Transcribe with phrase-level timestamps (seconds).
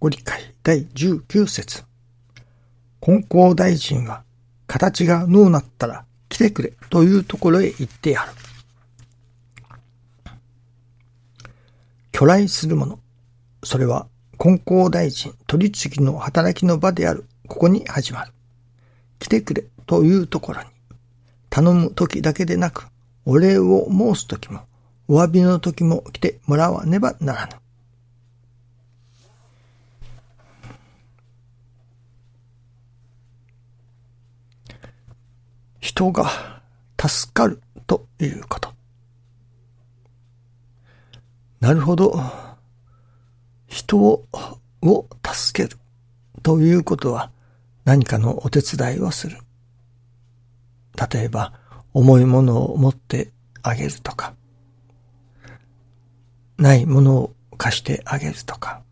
[0.00, 1.84] ご理解第19節
[3.02, 4.22] 金光大臣は
[4.66, 8.32] 形がのうなったら来てくれというところへ行ってやる。
[12.12, 12.98] 巨来するもの。
[13.62, 14.06] それは
[14.38, 17.26] 金光大臣取次の働きの場である。
[17.46, 18.32] ここに始まる。
[19.18, 20.68] 来てくれというところに。
[21.50, 22.86] 頼む時だけでなく、
[23.26, 24.62] お礼を申す時も、
[25.08, 27.52] お詫びの時も来てもらわねばならぬ。
[35.90, 36.62] 人が
[37.04, 38.72] 助かるということ。
[41.58, 42.14] なるほど。
[43.66, 44.24] 人を
[44.82, 45.76] を助ける
[46.44, 47.32] ということは
[47.84, 49.38] 何かのお手伝いをする。
[51.12, 51.54] 例えば、
[51.92, 53.32] 重いものを持って
[53.62, 54.34] あげるとか、
[56.56, 58.82] ないものを貸してあげるとか、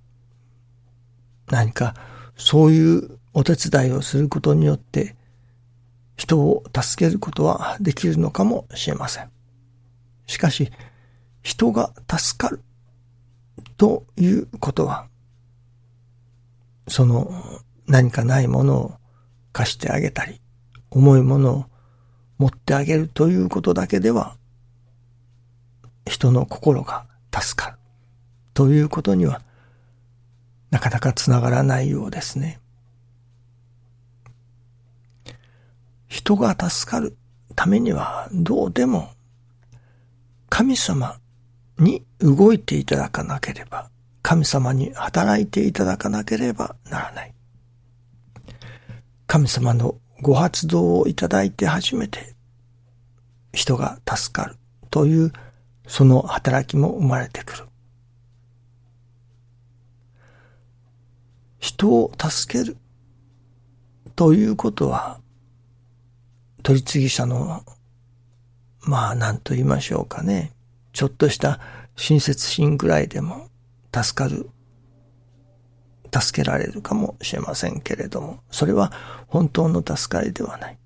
[1.47, 1.95] 何か
[2.37, 5.15] そういうお手伝いをすることによって
[6.19, 9.31] 人を助けることはできるのかもしれません。
[10.27, 10.71] しかし、
[11.43, 12.61] 人が助かる
[13.77, 15.07] ということは、
[16.89, 17.31] その
[17.87, 18.93] 何かないものを
[19.53, 20.41] 貸してあげたり、
[20.91, 21.65] 重いものを
[22.39, 24.37] 持ってあげるということだけでは、
[26.05, 27.77] 人の心が助かる
[28.55, 29.41] ということには、
[30.71, 32.59] なかなかつながらないようですね。
[36.29, 37.17] 人が助かる
[37.57, 39.09] ためにはどうでも
[40.51, 41.19] 神様
[41.79, 43.89] に動いていただかなければ、
[44.21, 47.35] 神様に働いていただかなければならない。
[49.27, 52.35] 神様のご発動をいただいて初めて
[53.55, 54.57] 人が助かる
[54.91, 55.33] という
[55.87, 57.65] その働きも生まれてくる。
[61.59, 62.77] 人を助ける
[64.15, 65.21] ということは
[66.69, 67.65] 取次者の、
[68.83, 70.53] まあ、なんと言いましょうかね。
[70.93, 71.61] ちょっとした
[71.97, 73.49] 親切心ぐらいでも
[73.91, 74.51] 助かる、
[76.15, 78.93] 助けられるかもしれませんけれども、それは
[79.29, 80.79] 本当の助かりではない。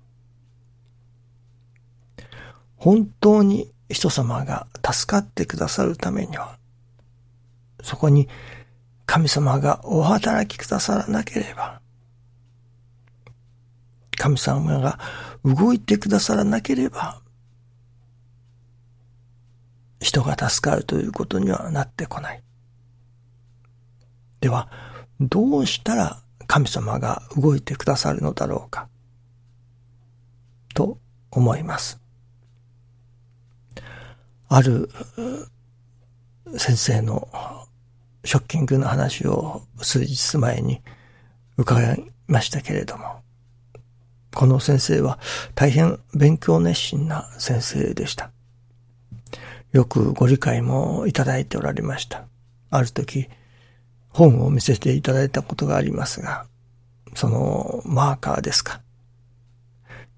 [2.77, 6.57] 本当に人様が助かってくださるためには、
[7.81, 8.29] そこに
[9.05, 11.82] 神様がお働きくださらなければ、
[14.15, 14.99] 神様が
[15.43, 17.21] 動いてくださらなければ、
[19.99, 22.43] 人が助かるということにはなってこない。
[24.41, 24.69] では、
[25.19, 28.89] どうしたら神様が動いてくださるのだろうか、
[30.73, 30.97] と
[31.31, 31.99] 思います。
[34.49, 34.89] ある
[36.57, 37.27] 先生の
[38.25, 40.81] ショッキングな話を数日前に
[41.57, 43.21] 伺いましたけれども、
[44.33, 45.19] この先生は
[45.55, 48.31] 大変勉強熱心な先生でした。
[49.71, 52.25] よくご理解もいただいておられました。
[52.69, 53.27] ある時、
[54.09, 56.45] 本を見せていただいたことがありますが、
[57.15, 58.81] そのマーカーですか。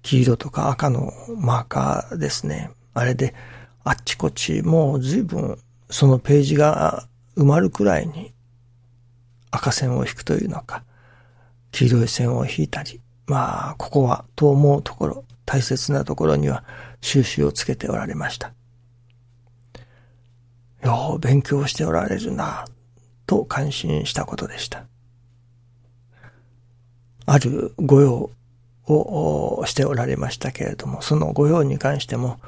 [0.02, 2.70] 黄色とか赤のマーカーですね。
[2.94, 3.34] あれで
[3.84, 5.58] あっちこっちもう随分
[5.90, 8.32] そのページが埋まるくらいに
[9.50, 10.84] 赤線を引くというのか、
[11.72, 16.64] 黄色い線を引いたり、まあ、ここはと思うところ、大切なところには
[17.00, 18.52] 収集をつけておられました。
[20.82, 22.64] よう勉強しておられるな、
[23.26, 24.84] と感心したことでした。
[27.26, 28.30] ある御用
[28.86, 32.38] をしておられましたけれども、その御用に関しても、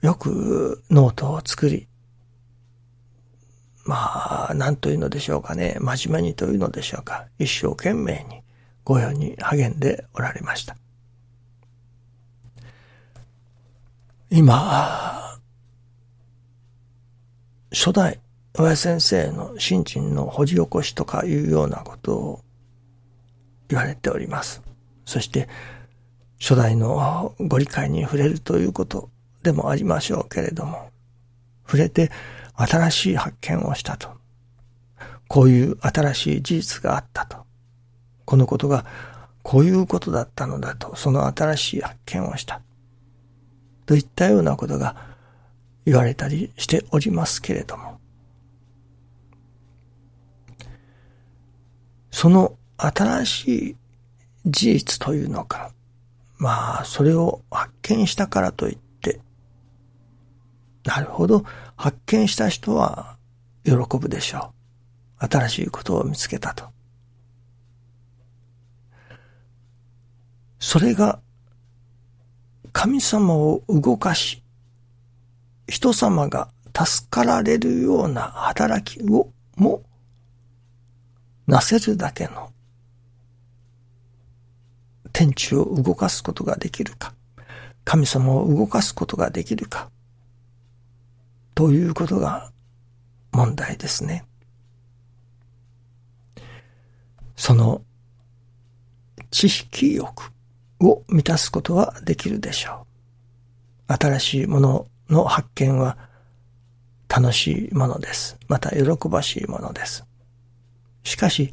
[0.00, 1.86] よくノートを作り、
[3.84, 8.41] まあ、何というのでしょうかね、真面目にというのでしょうか、一生懸命に
[8.84, 10.76] 御用に励んでおられました。
[14.30, 15.38] 今、
[17.70, 18.20] 初代
[18.58, 22.40] 親先生の新人の掘り起こしとかいうようなことを
[23.68, 24.62] 言われております。
[25.04, 25.48] そして、
[26.38, 29.08] 初代のご理解に触れるということ
[29.42, 30.90] でもありましょうけれども、
[31.64, 32.10] 触れて
[32.54, 34.10] 新しい発見をしたと。
[35.28, 37.46] こういう新しい事実があったと。
[38.32, 38.86] このことが
[39.42, 42.62] こういうことだったのだと、その新しい発見をした。
[43.84, 44.96] といったようなことが
[45.84, 48.00] 言われたりしておりますけれども、
[52.10, 53.76] その新しい
[54.46, 55.70] 事実というのか、
[56.38, 59.20] まあ、それを発見したからといって、
[60.86, 61.44] なるほど、
[61.76, 63.18] 発見した人は
[63.66, 64.54] 喜ぶでしょ
[65.20, 65.26] う。
[65.28, 66.72] 新しいことを見つけたと。
[70.62, 71.18] それが
[72.72, 74.44] 神様を動かし、
[75.66, 79.82] 人様が助かられるような働きをも
[81.48, 82.52] なせるだけの
[85.12, 87.12] 天地を動かすことができるか、
[87.84, 89.90] 神様を動かすことができるか、
[91.56, 92.52] ということが
[93.32, 94.24] 問題ですね。
[97.34, 97.82] その
[99.32, 100.30] 知識欲。
[100.82, 102.86] を満たすことはできるでしょ
[103.88, 103.92] う。
[103.94, 105.96] 新しいものの発見は
[107.08, 108.38] 楽しいものです。
[108.48, 110.04] また喜ばしいものです。
[111.04, 111.52] しかし、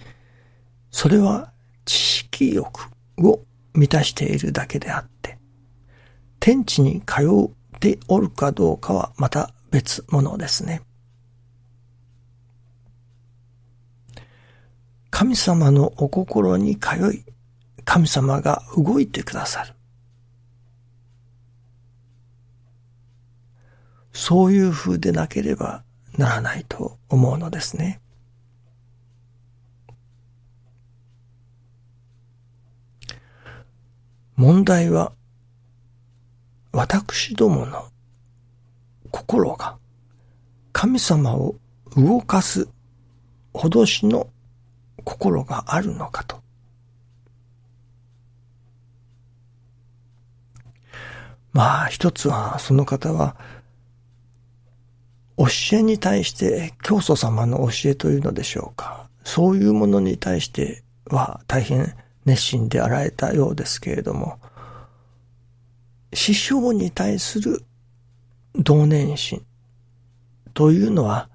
[0.92, 1.52] それは
[1.86, 3.42] 知識欲を
[3.74, 5.38] 満たしているだけであって、
[6.40, 7.24] 天地に通
[7.76, 10.82] っておるかどうかはまた別物ですね。
[15.10, 17.26] 神様のお心に通い、
[17.92, 19.74] 神様が動いてくださる。
[24.14, 25.84] そういう風でなければ
[26.16, 28.00] ならないと思うのですね。
[34.36, 35.14] 問題は、
[36.72, 37.90] 私どもの
[39.10, 39.80] 心が
[40.74, 41.56] 神様を
[41.98, 42.70] 動かす
[43.56, 44.30] 脅しの
[45.04, 46.39] 心があるのかと。
[51.54, 53.36] まあ一つはその方は
[55.38, 59.08] 教えに対して教祖様の教えというのでしょうか。
[59.24, 61.94] そういうものに対しては大変
[62.26, 64.40] 熱心であられたようですけれども、
[66.14, 67.64] 師匠に対する
[68.56, 69.46] 同年心
[70.54, 71.30] というのは、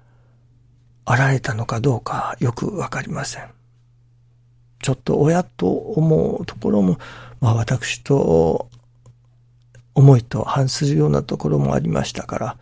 [1.05, 3.49] あられたのかどうかよくわかりません。
[4.81, 6.97] ちょっと親と思うところも、
[7.39, 8.69] まあ私と
[9.95, 12.57] 思いと反するようなところもありましたから、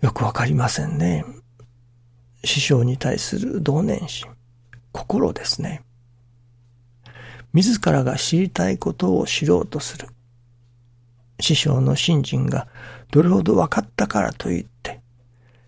[0.00, 1.24] よくわかりませんね。
[2.44, 4.30] 師匠に対する同年心、
[4.92, 5.82] 心ですね。
[7.52, 10.08] 自らが知りたいことを知ろうとする。
[11.40, 12.68] 師匠の信心が
[13.10, 15.00] どれほど分かったからといって、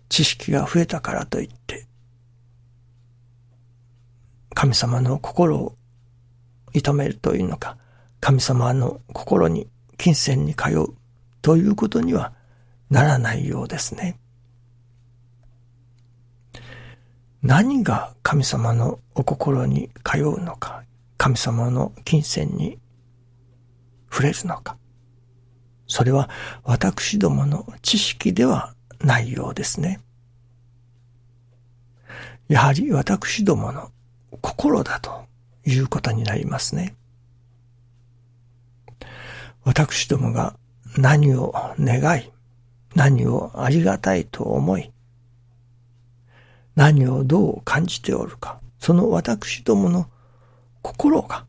[0.07, 1.85] 知識が増えたからといって、
[4.53, 5.75] 神様の心を
[6.73, 7.77] 痛めるというのか、
[8.21, 9.67] 神様の心に
[9.97, 10.87] 金銭に通う
[11.41, 12.33] ということには
[12.89, 14.17] ならないようですね。
[17.41, 20.83] 何が神様のお心に通うのか、
[21.17, 22.79] 神様の金銭に
[24.09, 24.77] 触れるのか。
[25.87, 26.29] それは
[26.63, 29.99] 私どもの知識ではないようですね。
[32.47, 33.91] やはり私どもの
[34.41, 35.25] 心だと
[35.65, 36.95] いうことになりますね。
[39.65, 40.55] 私どもが
[40.95, 42.31] 何を願い、
[42.93, 44.91] 何をありがたいと思い、
[46.75, 50.07] 何をどう感じておるか、その私どもの
[50.83, 51.45] 心が、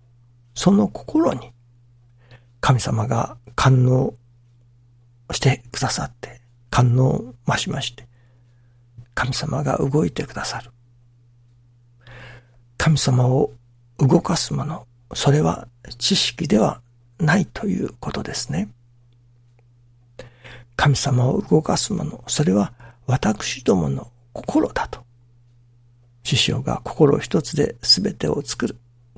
[0.55, 1.53] その心に、
[2.61, 4.15] 神様が感応
[5.31, 6.41] してくださって、
[6.71, 8.09] 感応増しまして、
[9.15, 10.71] 神様が動いてくださる。
[12.79, 13.53] 神様を
[13.99, 15.69] 動かすもの、それは
[15.99, 16.81] 知識では
[17.19, 18.69] ないということですね。
[20.77, 22.73] 神様を動かすもの、それは
[23.07, 25.05] 私どもの心だと。
[26.23, 28.77] 師匠が心一つで全てを作る。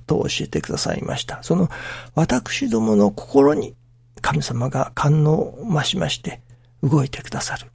[0.08, 1.42] と教えてくださいました。
[1.44, 1.68] その
[2.16, 3.76] 私どもの心に
[4.20, 6.40] 神様が感能を増しまして
[6.82, 7.70] 動いてくださる。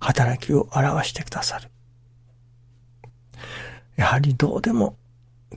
[0.00, 1.68] 働きを表してくださる。
[3.94, 4.96] やはりどうでも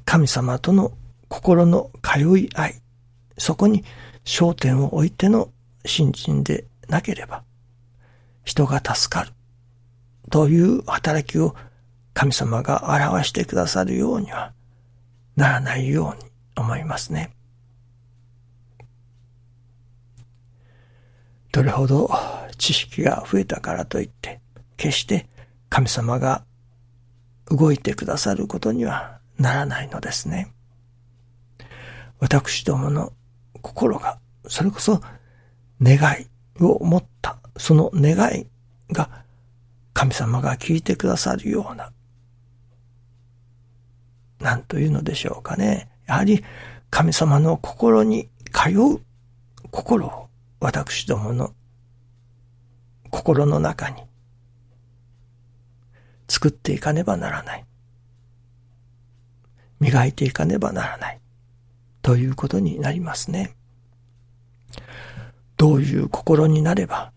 [0.04, 0.92] 神様との
[1.30, 2.82] 心の通い合い、
[3.38, 3.84] そこに
[4.24, 5.50] 焦点を置いての
[5.86, 7.44] 信心でなければ、
[8.44, 9.32] 人が助かる
[10.30, 11.56] という働きを
[12.14, 14.54] 神様が表してくださるようには
[15.36, 17.32] ならないように思いますね。
[21.52, 22.10] どれほど
[22.58, 24.42] 知識が増えたからといって、
[24.78, 25.28] 決して
[25.70, 26.44] 神様が
[27.48, 30.54] 動いてくださることにはならないのですね。
[32.20, 33.14] 私どもの
[33.66, 35.02] 心が、それこそ
[35.82, 36.28] 願い
[36.64, 38.46] を持った、その願い
[38.92, 39.24] が
[39.94, 41.92] 神様が聞いてくださるような、
[44.40, 45.90] 何というのでしょうかね。
[46.06, 46.44] やはり
[46.92, 49.02] 神様の心に通う
[49.72, 50.30] 心を
[50.60, 51.56] 私どもの
[53.10, 54.04] 心の中に
[56.28, 57.66] 作っていかねばならない。
[59.80, 61.20] 磨いていかねばならない。
[62.06, 63.56] ということになりますね。
[65.58, 67.12] どういう心になれば、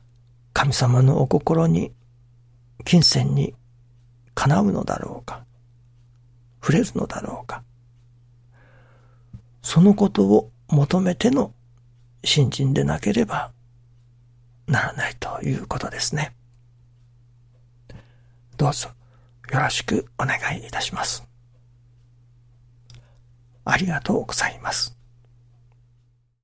[0.54, 1.92] 神様のお心に、
[2.86, 3.54] 金銭に
[4.34, 5.44] かなうのだろうか。
[6.62, 7.62] 触れるのだろうか。
[9.60, 11.52] そのことを求めての
[12.24, 13.52] 信心でなければ
[14.66, 16.34] ならないということですね。
[18.56, 18.88] どうぞ
[19.52, 21.27] よろしくお願いいたします。
[23.70, 24.97] ありがとうございます。